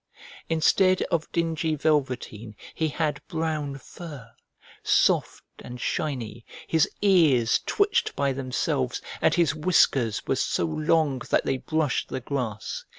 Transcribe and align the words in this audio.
Instead 0.49 1.03
of 1.11 1.31
dingy 1.31 1.75
velveteen 1.75 2.55
he 2.73 2.87
had 2.87 3.21
brown 3.27 3.77
fur, 3.77 4.31
soft 4.81 5.43
and 5.59 5.79
shiny, 5.79 6.43
his 6.65 6.89
ears 7.03 7.59
twitched 7.67 8.15
by 8.15 8.33
themselves, 8.33 8.99
and 9.21 9.35
his 9.35 9.53
whiskers 9.53 10.25
were 10.25 10.35
so 10.35 10.65
long 10.65 11.19
that 11.29 11.45
they 11.45 11.57
brushed 11.57 12.09
the 12.09 12.19
grass. 12.19 12.83